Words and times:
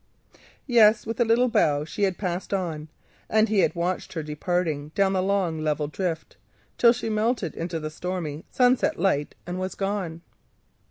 Yes, 0.65 1.05
with 1.05 1.19
a 1.19 1.25
little 1.25 1.47
bow 1.47 1.85
she 1.85 2.05
had 2.05 2.17
passed 2.17 2.55
on, 2.55 2.87
and 3.29 3.49
he 3.49 3.57
watched 3.75 4.13
her 4.13 4.25
walking 4.47 4.89
down 4.95 5.13
the 5.13 5.21
long 5.21 5.59
level 5.59 5.87
drift, 5.87 6.37
till 6.79 6.91
her 6.91 7.05
image 7.05 7.15
melted 7.15 7.55
into 7.55 7.79
the 7.79 7.91
stormy 7.91 8.43
sunset 8.49 8.97
light, 8.97 9.35
and 9.45 9.59
was 9.59 9.75
gone. 9.75 10.21